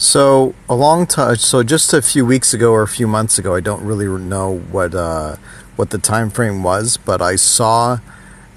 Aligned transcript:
So 0.00 0.54
a 0.66 0.74
long 0.74 1.06
time, 1.06 1.36
so 1.36 1.62
just 1.62 1.92
a 1.92 2.00
few 2.00 2.24
weeks 2.24 2.54
ago 2.54 2.72
or 2.72 2.80
a 2.80 2.88
few 2.88 3.06
months 3.06 3.38
ago, 3.38 3.54
I 3.54 3.60
don't 3.60 3.84
really 3.84 4.06
know 4.06 4.60
what 4.70 4.94
uh, 4.94 5.36
what 5.76 5.90
the 5.90 5.98
time 5.98 6.30
frame 6.30 6.62
was, 6.62 6.96
but 6.96 7.20
I 7.20 7.36
saw 7.36 7.98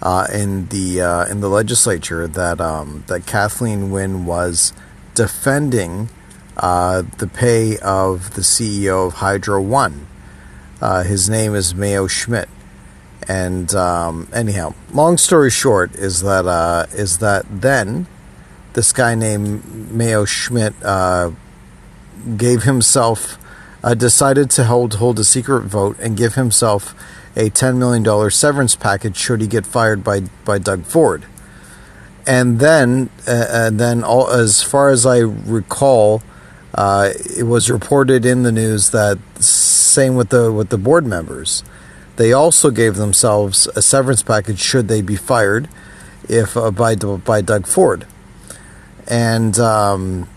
uh, 0.02 0.26
in 0.34 0.68
the 0.68 1.02
uh, 1.02 1.26
in 1.26 1.42
the 1.42 1.50
legislature 1.50 2.28
that 2.30 2.62
um, 2.62 3.04
that 3.08 3.26
Kathleen 3.26 3.92
Wynne 3.92 4.26
was 4.26 4.72
defending 5.16 6.08
uh, 6.56 7.04
the 7.18 7.28
pay 7.28 7.78
of 7.80 8.36
the 8.36 8.42
CEO 8.42 9.08
of 9.08 9.16
Hydro 9.16 9.62
One. 9.62 10.08
Uh, 10.80 11.04
his 11.04 11.30
name 11.30 11.56
is 11.56 11.76
Mayo 11.76 12.08
Schmidt, 12.08 12.48
and 13.28 13.76
um, 13.76 14.30
anyhow, 14.32 14.76
long 14.94 15.18
story 15.18 15.52
short 15.52 15.94
is 15.96 16.22
that 16.22 16.46
uh, 16.46 16.86
is 16.94 17.18
that 17.18 17.44
then 17.52 18.08
this 18.74 18.92
guy 18.92 19.16
named 19.16 19.92
Mayo 19.92 20.26
Schmidt 20.26 20.74
uh, 20.84 21.32
gave 22.38 22.64
himself, 22.64 23.38
uh, 23.84 23.94
decided 23.94 24.50
to 24.52 24.66
hold 24.66 24.96
hold 24.96 25.20
a 25.20 25.24
secret 25.24 25.64
vote 25.64 25.98
and 26.00 26.18
give 26.18 26.36
himself 26.36 26.96
a 27.36 27.50
ten 27.50 27.80
million 27.80 28.04
dollar 28.04 28.30
severance 28.30 28.76
package 28.76 29.18
should 29.18 29.42
he 29.42 29.48
get 29.48 29.66
fired 29.66 30.04
by 30.04 30.22
by 30.46 30.58
Doug 30.58 30.86
Ford. 30.86 31.26
And 32.26 32.60
then, 32.60 33.10
uh, 33.28 33.46
and 33.50 33.80
then, 33.80 34.04
all 34.04 34.30
as 34.30 34.64
far 34.64 34.90
as 34.90 35.06
I 35.06 35.20
recall, 35.20 36.24
uh, 36.74 37.10
it 37.38 37.44
was 37.44 37.70
reported 37.70 38.26
in 38.26 38.44
the 38.44 38.52
news 38.52 38.92
that 38.92 39.20
same 39.40 40.16
with 40.16 40.30
the 40.30 40.52
with 40.52 40.70
the 40.70 40.78
board 40.78 41.06
members, 41.06 41.64
they 42.16 42.32
also 42.32 42.72
gave 42.72 42.96
themselves 42.96 43.68
a 43.76 43.82
severance 43.82 44.24
package 44.24 44.60
should 44.60 44.88
they 44.88 45.02
be 45.02 45.18
fired, 45.18 45.68
if 46.30 46.56
uh, 46.56 46.72
by 46.72 46.96
by 46.96 47.42
Doug 47.42 47.68
Ford 47.68 48.08
and 49.08 49.58
um, 49.60 50.30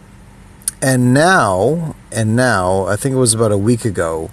and 0.82 1.14
now 1.14 1.94
and 2.12 2.36
now 2.36 2.86
I 2.86 2.96
think 2.96 3.14
it 3.14 3.18
was 3.18 3.34
about 3.34 3.52
a 3.52 3.58
week 3.58 3.84
ago, 3.84 4.30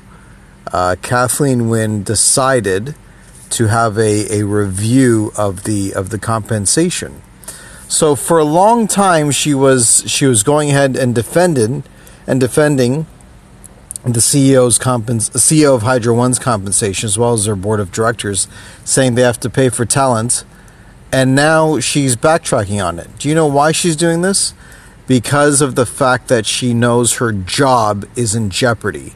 uh, 0.72 0.96
Kathleen 1.02 1.70
Wynne 1.70 2.04
decided 2.04 2.96
to 3.52 3.68
have 3.68 3.98
a, 3.98 4.40
a 4.40 4.44
review 4.44 5.32
of 5.38 5.64
the 5.64 5.94
of 5.94 6.10
the 6.10 6.20
compensation. 6.20 7.22
So 7.88 8.16
for 8.16 8.40
a 8.40 8.44
long 8.44 8.88
time 8.88 9.32
she 9.32 9.54
was 9.54 10.04
she 10.08 10.26
was 10.26 10.44
going 10.44 10.70
ahead 10.70 10.96
and 10.96 11.14
defended 11.14 11.84
and 12.26 12.40
defending 12.40 13.06
the 14.04 14.20
CEO's 14.20 14.78
compens- 14.78 15.32
CEO 15.32 15.76
of 15.76 15.84
Hydro 15.84 16.14
One's 16.14 16.40
compensation 16.40 17.08
as 17.08 17.18
well 17.18 17.34
as 17.34 17.46
their 17.46 17.56
board 17.56 17.80
of 17.80 17.92
directors, 17.92 18.48
saying 18.84 19.16
they 19.16 19.22
have 19.22 19.40
to 19.42 19.50
pay 19.50 19.70
for 19.70 19.86
talent 19.86 20.44
and 21.14 21.36
now 21.36 21.80
she's 21.80 22.16
backtracking 22.16 22.84
on 22.84 22.98
it. 22.98 23.08
Do 23.20 23.30
you 23.30 23.36
know 23.36 23.46
why 23.46 23.72
she's 23.72 23.96
doing 23.96 24.22
this? 24.22 24.56
Because 25.06 25.62
of 25.62 25.76
the 25.76 25.86
fact 25.86 26.28
that 26.30 26.48
she 26.48 26.74
knows 26.74 27.18
her 27.18 27.32
job 27.32 28.06
is 28.16 28.34
in 28.34 28.50
jeopardy. 28.50 29.14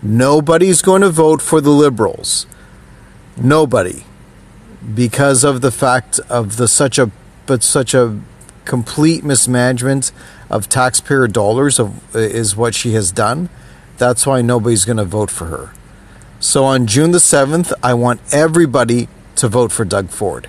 Nobody's 0.00 0.82
going 0.82 1.02
to 1.02 1.10
vote 1.10 1.42
for 1.42 1.60
the 1.60 1.70
liberals. 1.70 2.46
Nobody. 3.36 4.04
Because 4.94 5.42
of 5.42 5.62
the 5.62 5.72
fact 5.72 6.20
of 6.30 6.58
the 6.58 6.68
such 6.68 6.96
a 6.96 7.10
but 7.46 7.64
such 7.64 7.92
a 7.92 8.20
complete 8.64 9.24
mismanagement 9.24 10.12
of 10.48 10.68
taxpayer 10.68 11.26
dollars 11.26 11.80
of, 11.80 12.14
is 12.14 12.54
what 12.54 12.72
she 12.72 12.92
has 12.92 13.10
done. 13.10 13.48
That's 13.98 14.26
why 14.28 14.42
nobody's 14.42 14.84
going 14.84 14.98
to 14.98 15.04
vote 15.04 15.30
for 15.30 15.46
her. 15.46 15.72
So 16.38 16.64
on 16.64 16.86
June 16.86 17.10
the 17.10 17.18
7th, 17.18 17.72
I 17.82 17.94
want 17.94 18.20
everybody 18.32 19.08
to 19.36 19.48
vote 19.48 19.72
for 19.72 19.84
Doug 19.84 20.10
Ford. 20.10 20.48